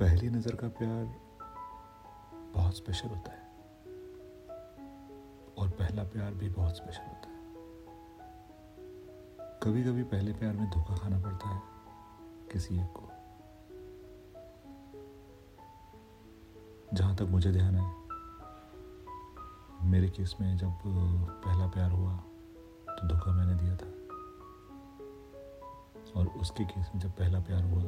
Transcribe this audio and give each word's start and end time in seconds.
पहली 0.00 0.28
नज़र 0.30 0.54
का 0.54 0.68
प्यार 0.68 1.04
बहुत 2.54 2.76
स्पेशल 2.76 3.08
होता 3.08 3.32
है। 3.32 3.40
और 5.58 5.68
पहला 5.70 6.02
प्यार 6.04 6.34
भी 6.34 6.48
बहुत 6.48 6.76
स्पेशल 6.76 7.02
होता 7.02 7.28
है। 7.28 7.40
कभी 9.62 9.82
कभी 9.84 10.02
पहले 10.02 10.32
प्यार 10.32 10.52
में 10.52 10.70
धोखा 10.70 10.96
खाना 10.96 11.18
पड़ता 11.20 11.48
है 11.48 11.60
किसी 12.52 12.74
एक 12.74 12.92
को। 12.96 13.08
जहाँ 16.94 17.16
तक 17.16 17.22
मुझे 17.22 17.52
ध्यान 17.52 17.74
है, 17.74 17.90
मेरे 19.90 20.08
केस 20.08 20.36
में 20.40 20.56
जब 20.56 20.72
पहला 21.44 21.66
प्यार 21.66 21.90
हुआ 21.90 22.16
तो 22.88 23.08
धोखा 23.08 23.32
मैंने 23.32 23.54
दिया 23.54 23.76
था। 23.76 23.90
और 26.16 26.26
उसके 26.40 26.64
केस 26.64 26.90
में 26.94 27.00
जब 27.00 27.10
पहला 27.10 27.40
प्यार 27.40 27.62
हुआ 27.64 27.82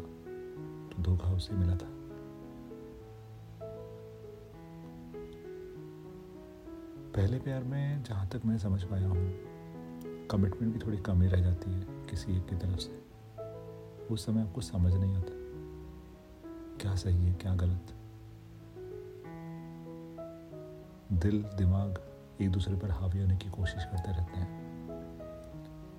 तो 0.97 1.03
धोखा 1.03 1.31
उसे 1.31 1.55
मिला 1.55 1.77
था। 1.77 1.91
पहले 7.15 7.39
प्यार 7.39 7.65
में 7.65 8.03
जहाँ 8.03 8.29
तक 8.29 8.45
मैं 8.45 8.59
समझ 8.59 8.83
पाया 8.85 9.09
हूँ 9.09 9.33
कमिटमेंट 10.27 10.73
की 10.75 10.87
थोड़ी 10.87 10.99
कमी 10.99 11.27
रह 11.27 11.41
जाती 11.41 11.73
है 11.73 11.87
किसी 12.07 12.37
एक 12.37 12.47
की 12.47 12.57
तरफ़ 12.57 12.79
से। 12.79 13.03
उस 14.11 14.27
समय 14.27 14.43
आपको 14.43 14.61
समझ 14.61 14.93
नहीं 14.95 15.17
आता, 15.17 15.33
क्या 16.81 16.95
सही 16.95 17.27
है, 17.27 17.35
क्या 17.35 17.55
गलत। 17.55 17.95
दिल, 21.13 21.43
दिमाग 21.43 22.01
एक 22.41 22.51
दूसरे 22.51 22.77
पर 22.77 22.91
हावी 22.91 23.21
होने 23.21 23.37
की 23.37 23.51
कोशिश 23.51 23.85
करते 23.85 24.13
रहते 24.13 24.39
हैं। 24.39 24.65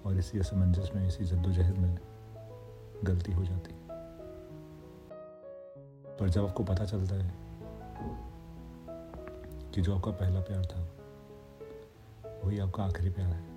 और 0.04 0.18
इसी 0.18 0.40
असमंजस 0.40 0.92
में, 0.96 1.08
इसी 1.08 1.24
जद्दोजहद 1.24 1.78
में 1.78 1.98
गलती 3.04 3.32
हो 3.32 3.44
जाती 3.44 3.74
है। 3.74 3.85
पर 6.20 6.30
जब 6.30 6.46
आपको 6.48 6.64
पता 6.64 6.86
चलता 6.86 7.16
है 7.16 7.34
कि 9.72 9.82
जो 9.82 9.96
आपका 9.96 10.12
पहला 10.12 10.40
प्यार 10.40 10.66
था, 10.66 10.82
वही 12.46 12.60
आपका 12.60 12.84
आखिरी 12.84 13.10
प्यार 13.10 13.30
है। 13.30 13.56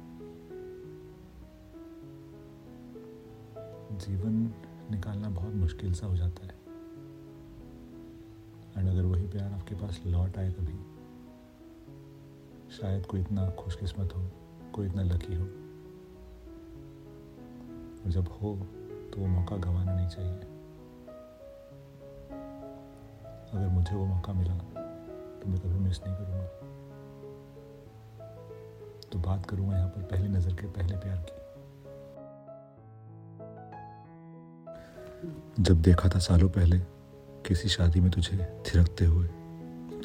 जीवन 3.99 4.55
निकालना 4.91 5.31
बहुत 5.31 5.55
मुश्किल 5.55 5.95
सा 5.95 6.07
हो 6.07 6.17
जाता 6.17 6.47
है। 6.47 6.55
एंड 8.77 8.89
अगर 8.89 9.03
वही 9.03 9.27
प्यार 9.27 9.53
आपके 9.53 9.75
पास 9.75 10.01
लौट 10.07 10.39
आए 10.39 10.51
कभी, 10.51 10.77
शायद 12.71 13.07
कोई 13.07 13.21
इतना 13.21 13.51
खुशकिस्मत 13.51 14.17
हो, 14.17 14.31
कोई 14.75 14.87
इतना 14.87 15.03
लकी 15.03 15.35
हो। 15.35 15.45
और 18.05 18.11
जब 18.11 18.29
हो 18.29 18.57
तो 19.13 19.21
वो 19.21 19.27
मौका 19.27 19.57
गंवाना 19.57 19.95
नहीं 19.95 20.09
चाहिए। 20.09 20.58
अगर 23.55 23.69
मुझे 23.69 23.95
वो 23.95 24.05
मौका 24.05 24.33
मिला 24.33 24.55
तो 24.55 25.49
मैं 25.49 25.59
कभी 25.61 25.79
मिस 25.79 26.01
नहीं 26.07 26.15
करूँगा। 26.15 26.47
तो 29.13 29.19
बात 29.19 29.47
करूँगा 29.47 29.77
यहाँ 29.77 29.89
पर 29.89 30.03
पहली 30.03 30.29
नज़र 30.29 30.55
के 30.55 30.67
पहले 30.67 30.97
प्यार 30.97 31.17
की। 31.19 31.37
जब 35.63 35.83
देखा 35.83 36.09
था 36.09 36.19
सालों 36.19 36.49
पहले 36.49 36.79
किसी 37.47 37.69
शादी 37.69 38.01
में 38.01 38.11
तुझे 38.11 38.37
थिरकते 38.67 39.05
हुए, 39.05 39.27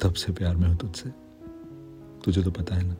तब 0.02 0.14
से 0.14 0.32
प्यार 0.32 0.56
में 0.56 0.68
हो 0.68 0.74
तुझसे। 0.74 1.10
तुझे 2.24 2.42
तो 2.42 2.50
पता 2.50 2.74
है 2.74 2.82
ना? 2.82 2.96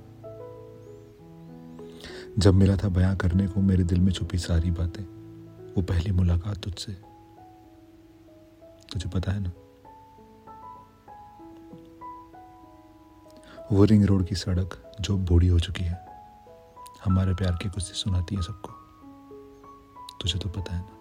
जब 2.39 2.55
मिला 2.55 2.77
था 2.77 2.89
बयां 2.89 3.17
करने 3.17 3.47
को, 3.49 3.61
मेरे 3.61 3.85
दिल 3.85 4.01
में 4.01 4.13
छुपी 4.13 4.39
सारी 4.39 4.71
बातें, 4.71 5.05
वो 5.75 5.83
पहली 5.83 6.13
मुलाकात 6.13 6.59
तुझसे। 6.59 6.93
तुझे 8.93 9.09
पता 9.09 9.33
है 9.33 9.41
ना? 9.41 9.51
वो 13.73 13.85
रिंग 13.85 14.05
रोड 14.05 14.27
की 14.27 14.35
सड़क 14.35 14.95
जो 15.01 15.17
बूढ़ी 15.17 15.49
हो 15.49 15.59
चुकी 15.59 15.85
है। 15.85 16.07
हमारे 17.05 17.35
प्यार 17.35 17.59
की 17.63 17.69
कुछ 17.69 17.83
सुनाती 17.83 18.37
है 18.37 18.43
सबको। 18.43 18.73
तुझे 20.23 20.39
तो 20.39 20.49
पता 20.49 20.75
है 20.75 20.81
ना। 20.81 20.99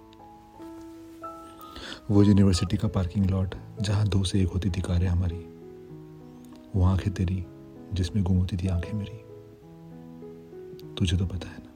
वो 2.11 2.23
यूनिवर्सिटी 2.23 2.77
का 2.77 2.87
पार्किंग 2.87 3.25
लॉट 3.25 3.55
जहाँ 3.81 4.07
दो 4.07 4.23
से 4.23 4.41
एक 4.41 4.47
होती 4.47 4.69
थी 4.69 4.81
कारें 4.81 5.07
हमारी, 5.07 5.45
वो 6.75 6.85
आँखें 6.85 7.13
तेरी, 7.13 7.45
जिसमें 7.93 8.23
गुम 8.23 8.37
होती 8.37 8.57
थी 8.57 8.67
आँखें 8.67 8.93
मेरी। 8.93 9.17
तुझे 10.95 11.17
तो 11.17 11.25
पता 11.25 11.47
है 11.47 11.57
ना। 11.57 11.69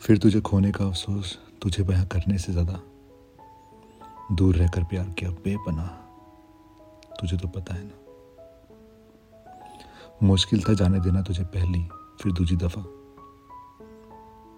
फिर 0.00 0.18
तुझे 0.18 0.40
खोने 0.40 0.72
का 0.72 0.84
अफसोस, 0.84 1.38
तुझे 1.62 1.82
बयां 1.82 2.06
करने 2.06 2.38
से 2.38 2.52
ज़्यादा। 2.52 2.80
दूर 4.32 4.56
रहकर 4.56 4.84
प्यार 4.84 5.10
किया 5.10 5.30
बेपना 5.30 6.03
तुझे 7.20 7.36
तो 7.36 7.48
पता 7.48 7.74
है 7.74 7.84
ना। 7.84 8.00
मुश्किल 10.22 10.62
था 10.62 10.72
जाने 10.72 11.00
देना 11.00 11.22
तुझे 11.22 11.44
पहली, 11.44 11.88
फिर 12.22 12.32
दूसरी 12.32 12.56
दफ़ा। 12.56 12.82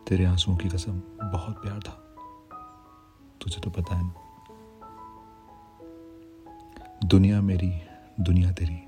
तेरे 0.09 0.25
आंसुओं 0.25 0.57
की 0.57 0.69
कसम, 0.69 0.93
बहुत 1.33 1.63
प्यार 1.63 1.79
था। 1.79 2.03
तुझे 3.43 3.61
तो 3.61 3.71
पता 3.71 3.97
है 3.97 4.03
ना। 4.07 4.15
दुनिया 7.05 7.41
मेरी, 7.41 7.83
दुनिया 8.21 8.53
तेरी। 8.53 8.83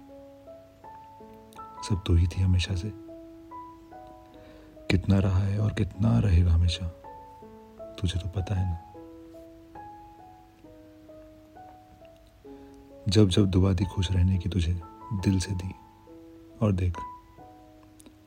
सब 1.89 2.03
तो 2.07 2.15
ही 2.15 2.27
थी 2.27 2.43
हमेशा 2.43 2.75
से। 2.75 2.93
कितना 4.91 5.19
रहा 5.19 5.39
है 5.39 5.59
और 5.59 5.73
कितना 5.73 6.19
रहेगा 6.19 6.53
हमेशा, 6.53 6.87
तुझे 8.01 8.21
तो 8.21 8.29
पता 8.29 8.55
है 8.55 8.71
ना। 8.71 8.88
जब 13.09 13.29
जब 13.29 13.47
दुआ 13.47 13.73
दी 13.73 13.85
खुश 13.85 14.13
रहने 14.13 14.39
की 14.39 14.49
तुझे 14.49 14.81
दिल 15.13 15.41
से 15.41 15.53
दी। 15.53 15.75
और 16.63 16.73
देख, 16.73 16.97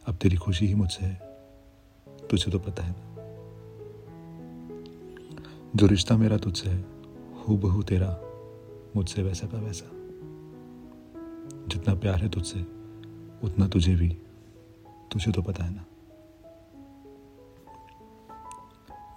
अब 0.07 0.15
तेरी 0.15 0.35
खुशी 0.35 0.67
ही 0.67 0.75
मुझसे 0.75 1.05
है। 1.05 1.21
तुझे 2.09 2.51
तो 2.51 2.59
पता 2.59 2.83
है 2.83 2.95
ना। 2.97 3.15
जो 5.75 5.87
रिश्ता 5.87 6.17
मेरा 6.17 6.37
तुझसे 6.37 6.69
है 6.69 6.85
हु 7.41 7.57
बहू 7.57 7.83
तेरा, 7.83 8.17
मुझसे 8.95 9.23
वैसा 9.23 9.47
का 9.47 9.57
वैसा। 9.57 9.89
जितना 11.67 11.95
प्यार 11.95 12.15
है 12.15 12.29
तुझसे, 12.29 12.61
उतना 13.43 13.67
तुझे 13.67 13.95
भी। 13.95 14.09
तुझे 15.11 15.31
तो 15.31 15.41
पता 15.41 15.63
है 15.63 15.75
ना। 15.75 15.85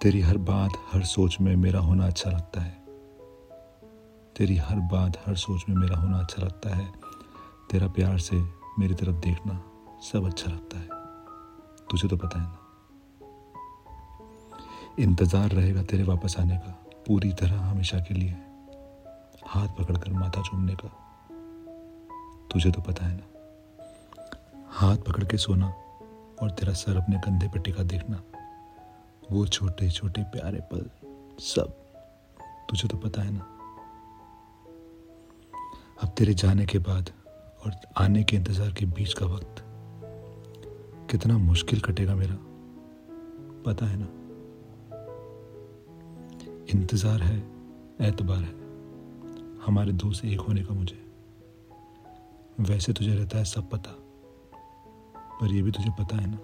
तेरी 0.01 0.21
हर 0.21 0.37
बात, 0.37 0.71
हर 0.91 1.03
सोच 1.03 1.37
में 1.41 1.55
मेरा 1.55 1.79
होना 1.79 2.07
अच्छा 2.07 2.31
लगता 2.31 2.61
है। 2.61 2.84
तेरी 4.35 4.55
हर 4.57 4.79
बात, 4.91 5.17
हर 5.25 5.35
सोच 5.35 5.63
में 5.69 5.75
मेरा 5.75 5.97
होना 5.97 6.19
अच्छा 6.19 6.41
लगता 6.41 6.75
है। 6.75 6.85
तेरा 7.71 7.87
प्यार 7.87 8.17
से 8.17 8.35
मेरी 8.79 8.93
तरफ़ 8.93 9.15
देखना 9.15 9.61
सब 10.03 10.25
अच्छा 10.25 10.51
लगता 10.51 10.79
है। 10.79 10.87
तुझे 11.91 12.07
तो 12.07 12.17
पता 12.17 12.39
है 12.39 12.45
ना। 12.45 12.59
इंतज़ार 14.99 15.49
रहेगा 15.49 15.83
तेरे 15.83 16.03
वापस 16.03 16.35
आने 16.39 16.57
का, 16.57 16.71
पूरी 17.07 17.31
तरह 17.33 17.61
हमेशा 17.61 17.99
के 17.99 18.13
लिए। 18.13 18.35
हाथ 19.47 19.67
पकड़कर 19.67 20.11
माथा 20.11 20.41
चूमने 20.41 20.75
का। 20.75 20.89
तुझे 22.51 22.71
तो 22.71 22.81
पता 22.81 23.05
है 23.05 23.15
ना। 23.15 23.23
हाथ 24.71 24.97
पकड़ 24.97 25.23
के 25.23 25.37
सोना 25.37 25.67
और 26.41 26.51
तेरा 26.51 26.73
सर 26.73 26.97
अपने 26.97 27.17
कंधे 27.17 27.47
पर 27.47 27.59
टिका 27.59 27.83
देखना, 27.83 28.21
वो 29.31 29.45
छोटे 29.47 29.89
छोटे 29.89 30.23
प्यारे 30.23 30.59
पल 30.71 30.89
सब 31.39 31.75
तुझे 32.69 32.87
तो 32.87 32.97
पता 32.97 33.21
है 33.21 33.31
ना। 33.31 33.51
अब 35.97 36.09
तेरे 36.09 36.33
जाने 36.33 36.65
के 36.65 36.79
बाद 36.79 37.09
और 37.65 37.75
आने 37.97 38.23
के 38.23 38.35
इंतज़ार 38.35 38.71
के 38.71 38.85
बीच 38.85 39.13
का 39.13 39.25
वक्त 39.25 39.63
कितना 41.11 41.37
मुश्किल 41.37 41.79
कटेगा 41.79 42.15
मेरा। 42.15 42.35
पता 43.65 43.85
है 43.85 43.97
ना? 43.99 44.07
इंतज़ार 46.69 47.21
है 47.21 47.37
एतबार 48.01 48.37
है। 48.37 48.53
हमारे 49.65 49.91
दो 49.91 50.11
से 50.13 50.31
एक 50.31 50.39
होने 50.39 50.63
का 50.63 50.73
मुझे। 50.73 51.03
वैसे 52.59 52.93
तुझे 52.93 53.15
रहता 53.15 53.37
है 53.37 53.45
सब 53.45 53.69
पता, 53.69 53.91
पर 55.39 55.53
ये 55.53 55.61
भी 55.61 55.71
तुझे 55.71 55.89
पता 55.89 56.17
है 56.17 56.27
ना? 56.27 56.37